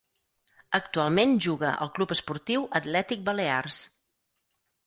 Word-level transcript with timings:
Actualment 0.77 1.35
juga 1.47 1.75
al 1.87 1.93
Club 1.99 2.15
Esportiu 2.17 2.65
Atlètic 2.83 3.25
Balears. 3.29 3.83